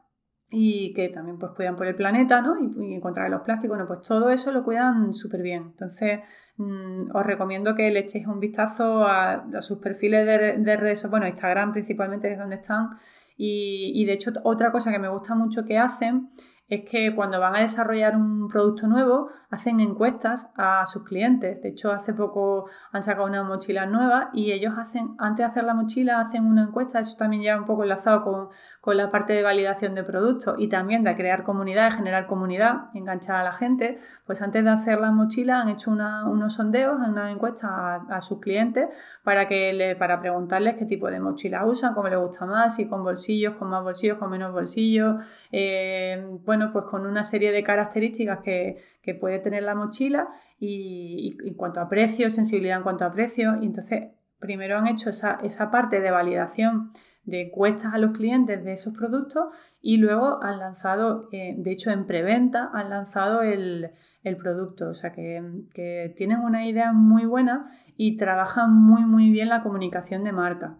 y 0.49 0.91
que 0.95 1.09
también 1.09 1.37
pues 1.37 1.51
cuidan 1.51 1.75
por 1.75 1.85
el 1.85 1.93
planeta, 1.93 2.41
¿no? 2.41 2.55
Y, 2.57 2.95
en 2.95 2.99
contra 2.99 3.25
de 3.25 3.29
los 3.29 3.41
plásticos, 3.41 3.77
bueno, 3.77 3.87
pues 3.87 4.01
todo 4.01 4.31
eso 4.31 4.51
lo 4.51 4.63
cuidan 4.63 5.13
súper 5.13 5.43
bien. 5.43 5.65
Entonces, 5.67 6.21
mm, 6.57 7.15
os 7.15 7.23
recomiendo 7.23 7.75
que 7.75 7.91
le 7.91 7.99
echéis 7.99 8.25
un 8.25 8.39
vistazo 8.39 9.05
a, 9.05 9.45
sus 9.61 9.77
perfiles 9.77 10.25
de, 10.25 10.57
de 10.57 10.77
redes, 10.77 11.07
bueno, 11.11 11.27
Instagram 11.27 11.73
principalmente 11.73 12.31
es 12.31 12.39
donde 12.39 12.55
están, 12.55 12.97
y, 13.37 14.05
de 14.05 14.13
hecho, 14.13 14.31
otra 14.43 14.71
cosa 14.71 14.91
que 14.91 14.99
me 14.99 15.09
gusta 15.09 15.35
mucho 15.35 15.65
que 15.65 15.77
hacen 15.77 16.29
es 16.71 16.89
que 16.89 17.13
cuando 17.13 17.37
van 17.37 17.53
a 17.57 17.59
desarrollar 17.59 18.15
un 18.15 18.47
producto 18.47 18.87
nuevo, 18.87 19.27
hacen 19.49 19.81
encuestas 19.81 20.53
a 20.55 20.85
sus 20.85 21.03
clientes. 21.03 21.61
De 21.61 21.67
hecho, 21.67 21.91
hace 21.91 22.13
poco 22.13 22.67
han 22.93 23.03
sacado 23.03 23.27
una 23.27 23.43
mochila 23.43 23.85
nueva 23.85 24.29
y 24.31 24.53
ellos 24.53 24.73
hacen, 24.77 25.15
antes 25.19 25.45
de 25.45 25.51
hacer 25.51 25.65
la 25.65 25.73
mochila, 25.73 26.21
hacen 26.21 26.45
una 26.45 26.63
encuesta. 26.63 26.99
Eso 27.01 27.17
también 27.17 27.43
ya 27.43 27.57
un 27.57 27.65
poco 27.65 27.83
enlazado 27.83 28.23
con, 28.23 28.47
con 28.79 28.95
la 28.95 29.11
parte 29.11 29.33
de 29.33 29.43
validación 29.43 29.95
de 29.95 30.05
productos 30.05 30.55
y 30.57 30.69
también 30.69 31.03
de 31.03 31.13
crear 31.17 31.43
comunidad, 31.43 31.89
de 31.89 31.97
generar 31.97 32.25
comunidad, 32.27 32.85
enganchar 32.93 33.35
a 33.35 33.43
la 33.43 33.51
gente. 33.51 33.99
Pues 34.25 34.41
antes 34.41 34.63
de 34.63 34.69
hacer 34.69 34.99
la 34.99 35.11
mochila 35.11 35.59
han 35.59 35.67
hecho 35.67 35.91
unos 35.91 36.53
sondeos, 36.53 36.95
una 37.05 37.31
encuesta 37.31 37.95
a, 38.09 38.21
sus 38.21 38.39
clientes 38.39 38.87
para, 39.25 39.49
que 39.49 39.73
le, 39.73 39.97
para 39.97 40.21
preguntarles 40.21 40.75
qué 40.75 40.85
tipo 40.85 41.11
de 41.11 41.19
mochila 41.19 41.65
usan, 41.65 41.93
cómo 41.93 42.07
les 42.07 42.17
gusta 42.17 42.45
más, 42.45 42.75
si 42.75 42.87
con 42.87 43.03
bolsillos, 43.03 43.55
con 43.55 43.69
más 43.69 43.83
bolsillos, 43.83 44.17
con 44.17 44.29
menos 44.29 44.53
bolsillos. 44.53 45.15
Eh, 45.51 46.25
bueno, 46.45 46.60
pues 46.71 46.85
con 46.85 47.05
una 47.05 47.23
serie 47.23 47.51
de 47.51 47.63
características 47.63 48.39
que, 48.39 48.77
puede 49.19 49.39
tener 49.39 49.63
la 49.63 49.75
mochila 49.75 50.29
y, 50.59 51.37
en 51.45 51.53
cuanto 51.55 51.81
a 51.81 51.89
precio, 51.89 52.29
sensibilidad 52.29 52.77
en 52.77 52.83
cuanto 52.83 53.05
a 53.05 53.11
precio. 53.11 53.57
Y 53.61 53.65
entonces, 53.65 54.09
primero 54.39 54.77
han 54.77 54.87
hecho 54.87 55.09
esa, 55.09 55.71
parte 55.71 55.99
de 55.99 56.11
validación 56.11 56.91
de 57.23 57.47
encuestas 57.47 57.93
a 57.93 57.97
los 57.97 58.17
clientes 58.17 58.63
de 58.63 58.73
esos 58.73 58.93
productos 58.93 59.45
y 59.81 59.97
luego 59.97 60.41
han 60.43 60.59
lanzado, 60.59 61.29
eh, 61.31 61.55
de 61.57 61.71
hecho 61.71 61.91
en 61.91 62.05
preventa, 62.05 62.69
han 62.73 62.89
lanzado 62.89 63.41
el, 63.41 63.91
producto. 64.39 64.89
O 64.89 64.93
sea 64.93 65.11
que, 65.11 65.43
que, 65.73 66.13
tienen 66.15 66.39
una 66.39 66.65
idea 66.65 66.93
muy 66.93 67.25
buena 67.25 67.71
y 67.97 68.17
trabajan 68.17 68.73
muy 68.73 69.03
muy 69.05 69.29
bien 69.29 69.49
la 69.49 69.63
comunicación 69.63 70.23
de 70.23 70.31
marca. 70.31 70.77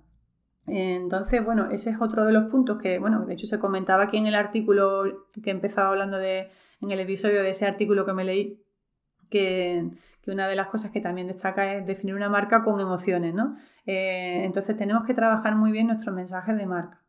Entonces, 0.68 1.44
bueno, 1.44 1.70
ese 1.72 1.90
es 1.90 1.98
otro 2.00 2.26
de 2.26 2.32
los 2.32 2.46
puntos 2.46 2.80
que, 2.82 3.00
bueno, 3.00 3.26
de 3.26 3.34
hecho 3.34 3.48
se 3.48 3.60
comentaba 3.60 4.04
aquí 4.04 4.18
en 4.18 4.28
el 4.28 4.36
artículo 4.36 5.26
que 5.44 5.50
empezaba 5.50 5.90
hablando 5.90 6.18
de, 6.18 6.50
en 6.82 6.92
el 6.92 7.00
episodio 7.00 7.42
de 7.44 7.50
ese 7.50 7.66
artículo 7.66 8.06
que 8.06 8.14
me 8.14 8.24
leí, 8.24 8.62
que, 9.30 9.90
una 10.28 10.48
de 10.48 10.56
las 10.56 10.68
cosas 10.68 10.92
que 10.92 11.02
también 11.02 11.28
destaca 11.28 11.74
es 11.74 11.86
definir 11.86 12.16
una 12.16 12.30
marca 12.30 12.64
con 12.64 12.80
emociones, 12.80 13.34
¿no? 13.34 13.58
Eh, 13.86 14.44
entonces 14.46 14.78
tenemos 14.78 15.04
que 15.04 15.14
trabajar 15.14 15.56
muy 15.56 15.72
bien 15.72 15.88
nuestros 15.88 16.16
mensajes 16.16 16.56
de 16.56 16.66
marca. 16.66 17.02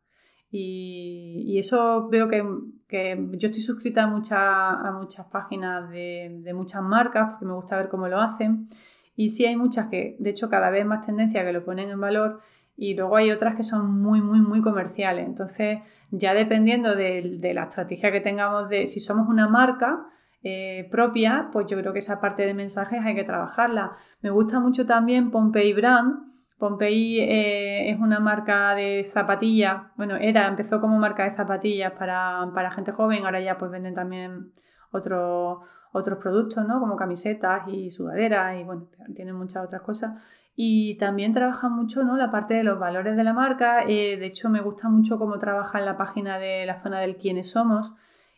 Y, 0.51 1.57
eso 1.57 2.09
veo 2.09 2.27
que, 2.27 2.43
yo 2.89 3.47
estoy 3.47 3.61
suscrita 3.61 4.03
a, 4.03 4.07
muchas, 4.07 4.39
a 4.39 4.91
muchas 4.99 5.25
páginas 5.27 5.89
de, 5.89 6.41
de, 6.43 6.53
muchas 6.53 6.81
marcas 6.81 7.29
porque 7.31 7.45
me 7.45 7.53
gusta 7.53 7.77
ver 7.77 7.87
cómo 7.89 8.07
lo 8.07 8.19
hacen. 8.19 8.67
Y 9.15 9.29
sí 9.29 9.45
hay 9.45 9.55
muchas 9.55 9.87
que, 9.87 10.17
de 10.19 10.31
hecho, 10.31 10.49
cada 10.49 10.69
vez 10.69 10.85
más 10.85 11.05
tendencia 11.05 11.45
que 11.45 11.53
lo 11.53 11.63
ponen 11.63 11.89
en 11.89 12.01
valor 12.01 12.41
y 12.75 12.95
luego 12.95 13.15
hay 13.15 13.31
otras 13.31 13.55
que 13.55 13.63
son 13.63 14.01
muy, 14.01 14.21
muy, 14.21 14.39
muy 14.39 14.61
comerciales. 14.61 15.25
Entonces, 15.25 15.79
ya 16.11 16.33
dependiendo 16.33 16.95
de, 16.95 17.39
la 17.53 17.63
estrategia 17.63 18.11
que 18.11 18.21
tengamos 18.21 18.69
de 18.69 18.87
si 18.87 18.99
somos 18.99 19.27
una 19.27 19.47
marca 19.47 20.05
eh, 20.43 20.87
propia, 20.91 21.49
pues 21.51 21.67
yo 21.67 21.77
creo 21.77 21.93
que 21.93 21.99
esa 21.99 22.19
parte 22.19 22.45
de 22.45 22.53
mensajes 22.53 22.99
hay 23.03 23.15
que 23.15 23.23
trabajarla. 23.23 23.93
Me 24.21 24.29
gusta 24.29 24.59
mucho 24.59 24.85
también 24.85 25.31
Pompey 25.31 25.73
Brand. 25.73 26.31
Pompey 26.57 27.19
eh, 27.19 27.91
es 27.91 27.99
una 27.99 28.19
marca 28.19 28.73
de 28.75 29.09
zapatillas, 29.13 29.83
bueno, 29.97 30.15
era, 30.15 30.47
empezó 30.47 30.79
como 30.79 30.97
marca 30.97 31.25
de 31.25 31.35
zapatillas 31.35 31.91
para, 31.91 32.49
para 32.53 32.71
gente 32.71 32.93
joven, 32.93 33.25
ahora 33.25 33.41
ya 33.41 33.57
pues 33.57 33.69
venden 33.69 33.95
también 33.95 34.53
otros 34.91 35.59
otros 35.93 36.17
productos, 36.17 36.65
¿no? 36.67 36.79
Como 36.79 36.95
camisetas 36.95 37.67
y 37.67 37.89
sudaderas 37.91 38.59
y 38.59 38.63
bueno, 38.63 38.87
tienen 39.15 39.35
muchas 39.35 39.63
otras 39.63 39.81
cosas. 39.81 40.21
Y 40.55 40.97
también 40.97 41.33
trabaja 41.33 41.67
mucho 41.67 42.03
¿no? 42.03 42.15
la 42.15 42.29
parte 42.29 42.53
de 42.53 42.63
los 42.63 42.77
valores 42.77 43.15
de 43.15 43.23
la 43.23 43.33
marca. 43.33 43.83
Eh, 43.87 44.17
de 44.17 44.25
hecho, 44.27 44.49
me 44.49 44.61
gusta 44.61 44.87
mucho 44.87 45.17
cómo 45.17 45.37
trabaja 45.39 45.79
en 45.79 45.85
la 45.85 45.97
página 45.97 46.37
de 46.37 46.65
la 46.65 46.79
zona 46.79 46.99
del 46.99 47.17
quiénes 47.17 47.49
somos. 47.49 47.93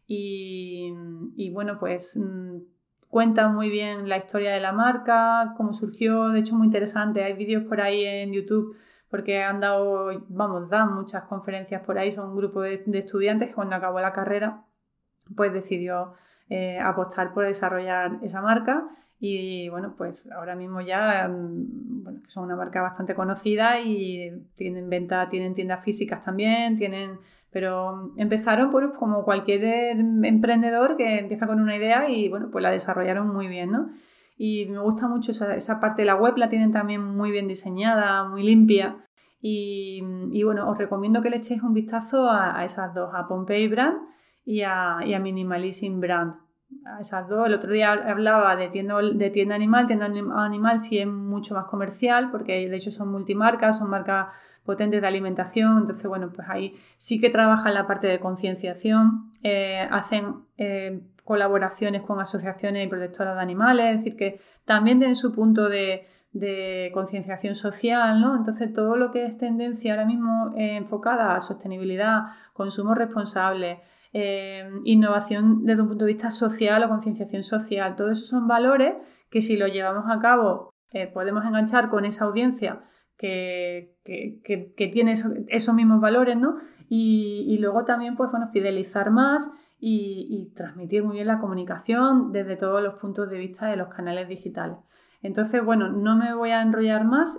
Y, 0.07 0.93
bueno, 1.53 1.77
pues 1.79 2.15
mm, 2.15 2.59
cuenta 3.09 3.49
muy 3.49 3.69
bien 3.69 4.07
la 4.07 4.17
historia 4.17 4.53
de 4.53 4.61
la 4.61 4.71
marca, 4.71 5.53
cómo 5.57 5.73
surgió. 5.73 6.29
De 6.29 6.39
hecho, 6.39 6.55
muy 6.55 6.67
interesante. 6.67 7.23
Hay 7.23 7.33
vídeos 7.33 7.63
por 7.63 7.81
ahí 7.81 8.05
en 8.05 8.31
YouTube 8.31 8.77
porque 9.09 9.43
han 9.43 9.59
dado, 9.59 10.09
vamos, 10.29 10.69
dan 10.69 10.93
muchas 10.93 11.23
conferencias 11.23 11.81
por 11.83 11.97
ahí. 11.97 12.13
Son 12.13 12.29
un 12.29 12.37
grupo 12.37 12.61
de, 12.61 12.83
de 12.85 12.99
estudiantes 12.99 13.49
que 13.49 13.55
cuando 13.55 13.75
acabó 13.75 13.99
la 13.99 14.13
carrera, 14.13 14.65
pues 15.35 15.51
decidió 15.53 16.13
eh, 16.49 16.79
apostar 16.79 17.33
por 17.33 17.45
desarrollar 17.45 18.19
esa 18.21 18.41
marca 18.41 18.87
y 19.27 19.69
bueno, 19.69 19.95
pues 19.97 20.29
ahora 20.31 20.55
mismo 20.55 20.81
ya 20.81 21.27
mm, 21.27 22.03
bueno, 22.03 22.19
son 22.27 22.45
una 22.45 22.55
marca 22.55 22.81
bastante 22.81 23.15
conocida 23.15 23.81
y 23.81 24.31
tienen 24.53 24.89
venta, 24.89 25.27
tienen 25.29 25.53
tiendas 25.53 25.83
físicas 25.83 26.23
también, 26.23 26.77
tienen, 26.77 27.19
pero 27.51 28.13
empezaron 28.17 28.69
pues, 28.69 28.85
como 28.99 29.23
cualquier 29.23 29.63
emprendedor 30.23 30.95
que 30.95 31.19
empieza 31.19 31.47
con 31.47 31.59
una 31.59 31.75
idea 31.75 32.07
y 32.09 32.29
bueno, 32.29 32.49
pues 32.51 32.61
la 32.61 32.69
desarrollaron 32.69 33.33
muy 33.33 33.47
bien, 33.47 33.71
¿no? 33.71 33.89
Y 34.37 34.65
me 34.67 34.79
gusta 34.79 35.07
mucho 35.07 35.31
esa, 35.31 35.55
esa 35.55 35.79
parte 35.79 36.03
de 36.03 36.07
la 36.07 36.15
web, 36.15 36.37
la 36.37 36.49
tienen 36.49 36.71
también 36.71 37.03
muy 37.03 37.31
bien 37.31 37.47
diseñada, 37.47 38.27
muy 38.27 38.43
limpia. 38.43 38.97
Y, 39.41 40.03
y 40.31 40.43
bueno, 40.43 40.69
os 40.69 40.77
recomiendo 40.77 41.21
que 41.21 41.29
le 41.29 41.37
echéis 41.37 41.63
un 41.63 41.73
vistazo 41.73 42.29
a, 42.29 42.59
a 42.59 42.65
esas 42.65 42.93
dos, 42.93 43.11
a 43.13 43.27
Pompey 43.27 43.67
Brand 43.69 43.97
y 44.43 44.61
a, 44.61 44.99
y 45.05 45.13
a 45.13 45.19
Minimalism 45.19 45.99
Brand. 45.99 46.44
Esas 46.99 47.27
dos. 47.27 47.47
El 47.47 47.53
otro 47.53 47.71
día 47.71 47.91
hablaba 47.91 48.55
de 48.55 48.69
tienda, 48.69 48.95
de 49.01 49.29
tienda 49.29 49.55
animal. 49.55 49.87
Tienda 49.87 50.05
animal 50.05 50.79
sí 50.79 50.99
es 50.99 51.07
mucho 51.07 51.55
más 51.55 51.65
comercial 51.65 52.31
porque 52.31 52.69
de 52.69 52.75
hecho 52.75 52.91
son 52.91 53.11
multimarcas, 53.11 53.77
son 53.77 53.89
marcas 53.89 54.27
potentes 54.63 55.01
de 55.01 55.07
alimentación. 55.07 55.79
Entonces, 55.79 56.07
bueno, 56.07 56.31
pues 56.33 56.47
ahí 56.49 56.73
sí 56.97 57.19
que 57.19 57.29
trabajan 57.29 57.73
la 57.73 57.87
parte 57.87 58.07
de 58.07 58.19
concienciación. 58.19 59.31
Eh, 59.43 59.87
hacen 59.91 60.45
eh, 60.57 61.01
colaboraciones 61.23 62.01
con 62.01 62.19
asociaciones 62.19 62.85
y 62.85 62.89
protectoras 62.89 63.35
de 63.35 63.41
animales. 63.41 63.85
Es 63.91 63.97
decir, 63.97 64.15
que 64.15 64.39
también 64.65 64.99
tienen 64.99 65.15
su 65.15 65.31
punto 65.31 65.69
de, 65.69 66.05
de 66.33 66.91
concienciación 66.93 67.55
social, 67.55 68.19
¿no? 68.19 68.35
Entonces 68.35 68.73
todo 68.73 68.95
lo 68.95 69.11
que 69.11 69.25
es 69.25 69.37
tendencia 69.37 69.93
ahora 69.93 70.05
mismo 70.05 70.53
enfocada 70.55 71.35
a 71.35 71.39
sostenibilidad, 71.39 72.23
consumo 72.53 72.93
responsable, 72.93 73.79
Em, 74.17 74.79
innovación 74.85 75.65
desde 75.65 75.81
un 75.81 75.89
punto 75.89 76.05
de 76.05 76.13
vista 76.13 76.31
social 76.31 76.81
o 76.81 76.87
concienciación 76.87 77.43
social. 77.43 77.97
Todos 77.97 78.11
esos 78.11 78.29
son 78.29 78.47
valores 78.47 78.93
que 79.29 79.41
si 79.41 79.57
lo 79.57 79.67
llevamos 79.67 80.05
a 80.07 80.21
cabo 80.21 80.73
eh, 80.93 81.07
podemos 81.07 81.43
enganchar 81.43 81.89
con 81.89 82.05
esa 82.05 82.23
audiencia 82.23 82.81
que, 83.17 83.97
tiene 84.93 85.11
esos, 85.11 85.75
mismos 85.75 85.99
valores, 85.99 86.37
¿no? 86.37 86.55
Y, 86.87 87.57
luego 87.59 87.83
también, 87.83 88.15
pues 88.15 88.31
bueno, 88.31 88.47
fidelizar 88.47 89.11
más 89.11 89.51
y, 89.81 90.53
transmitir 90.55 91.03
muy 91.03 91.15
bien 91.15 91.27
la 91.27 91.39
comunicación 91.39 92.31
desde 92.31 92.55
todos 92.55 92.81
los 92.81 92.93
puntos 92.93 93.29
de 93.29 93.37
vista 93.37 93.67
de 93.67 93.75
los 93.75 93.89
canales 93.89 94.29
digitales. 94.29 94.77
Entonces, 95.23 95.61
bueno, 95.61 95.89
no 95.89 96.15
me 96.15 96.33
voy 96.33 96.51
a 96.51 96.61
enrollar 96.61 97.03
más, 97.03 97.37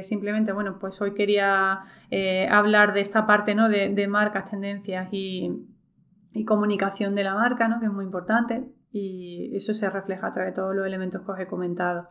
simplemente, 0.00 0.52
bueno, 0.52 0.78
pues 0.78 1.02
hoy 1.02 1.12
quería 1.12 1.80
eh, 2.10 2.48
hablar 2.50 2.94
de 2.94 3.02
esta 3.02 3.26
parte, 3.26 3.54
¿no? 3.54 3.68
De, 3.68 4.08
marcas, 4.08 4.48
tendencias 4.48 5.08
y, 5.12 5.68
y, 6.32 6.44
comunicación 6.44 7.14
de 7.14 7.24
la 7.24 7.34
marca, 7.34 7.68
¿no? 7.68 7.80
Que 7.80 7.86
es 7.86 7.92
muy 7.92 8.04
importante 8.04 8.72
y 8.90 9.54
eso 9.54 9.74
se 9.74 9.90
refleja 9.90 10.28
a 10.28 10.32
través 10.32 10.52
de 10.52 10.60
todos 10.60 10.74
los 10.74 10.86
elementos 10.86 11.22
que 11.22 11.32
os 11.32 11.40
he 11.40 11.46
comentado. 11.46 12.08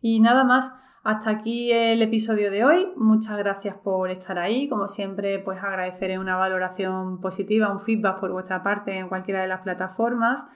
Y 0.00 0.20
nada 0.20 0.44
más, 0.44 0.72
hasta 1.04 1.30
aquí 1.30 1.70
el 1.72 2.02
episodio 2.02 2.50
de 2.50 2.64
hoy. 2.64 2.92
Muchas 2.96 3.38
gracias 3.38 3.76
por 3.76 4.10
estar 4.10 4.38
ahí. 4.38 4.68
Como 4.68 4.88
siempre, 4.88 5.38
pues 5.38 5.62
agradeceré 5.62 6.18
una 6.18 6.36
valoración 6.36 7.20
positiva, 7.20 7.70
un 7.70 7.78
feedback 7.78 8.18
por 8.20 8.32
vuestra 8.32 8.62
parte 8.62 8.98
en 8.98 9.08
cualquiera 9.08 9.40
de 9.40 9.48
las 9.48 9.60
plataformas. 9.60 10.46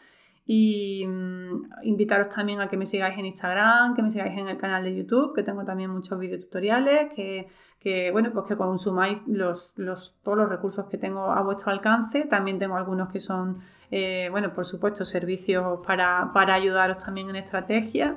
Y 0.47 1.07
mm, 1.07 1.85
invitaros 1.85 2.29
también 2.29 2.61
a 2.61 2.69
que 2.69 2.77
me 2.77 2.87
sigáis 2.87 3.17
en 3.19 3.27
Instagram, 3.27 3.95
que 3.95 4.03
me 4.03 4.11
sigáis 4.11 4.37
en 4.39 4.49
el 4.49 4.57
canal 4.57 4.83
de 4.83 4.97
YouTube, 4.97 5.35
que 5.35 5.43
tengo 5.43 5.65
también 5.65 5.91
muchos 5.91 6.19
videotutoriales, 6.19 7.13
que, 7.15 7.49
que 7.79 8.11
bueno, 8.11 8.33
pues 8.33 8.47
que 8.47 8.57
consumáis 8.57 9.27
los, 9.29 9.75
los, 9.77 10.17
todos 10.23 10.39
los 10.39 10.49
recursos 10.49 10.87
que 10.87 10.99
tengo 10.99 11.31
a 11.31 11.43
vuestro 11.43 11.71
alcance. 11.71 12.23
También 12.23 12.59
tengo 12.59 12.77
algunos 12.77 13.13
que 13.13 13.21
son, 13.21 13.61
eh, 13.91 14.29
bueno, 14.31 14.53
por 14.53 14.65
supuesto, 14.65 15.05
servicios 15.05 15.81
para, 15.87 16.33
para 16.35 16.55
ayudaros 16.55 16.99
también 16.99 17.31
en 17.31 17.37
estrategia. 17.37 18.17